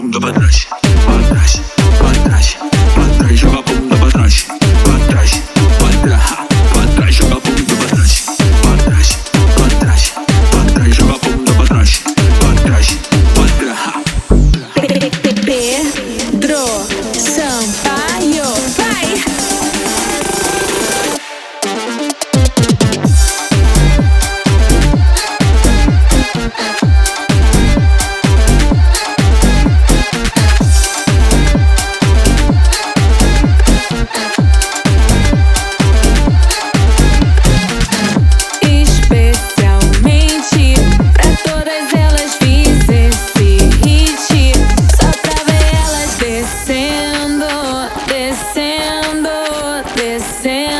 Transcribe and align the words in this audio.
The 0.00 0.20
ben 0.20 0.57
stand 50.48 50.77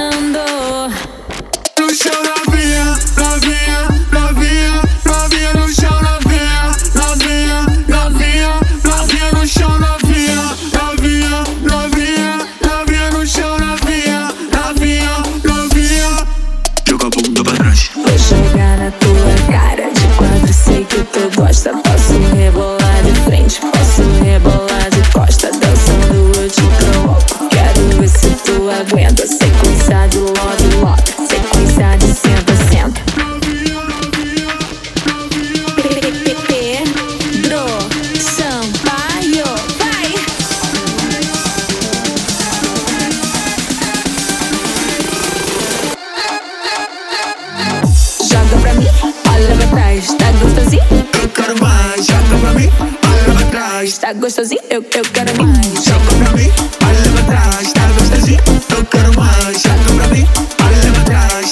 tá 54.09 54.13
gostosinho, 54.15 54.61
eu, 54.71 54.81
eu 54.95 55.05
quero 55.13 55.31
mais. 55.37 55.85
chama 55.85 56.01
pra 56.07 56.33
mim, 56.33 56.51
olha 56.83 57.11
pra 57.13 57.23
trás, 57.25 57.73
tá 57.73 57.87
gostosinho, 57.89 58.41
eu 58.71 58.85
quero 58.87 59.15
mais. 59.15 59.61
chama 59.61 59.85
pra 59.85 60.09
mim, 60.09 60.27
olha 60.65 60.93
pra 60.93 61.29
trás, 61.29 61.51